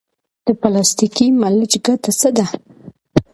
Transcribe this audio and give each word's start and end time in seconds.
د 0.45 0.47
پلاستیکي 0.61 1.27
ملچ 1.41 1.71
ګټه 1.85 2.11
څه 2.19 2.29
ده؟ 2.37 2.45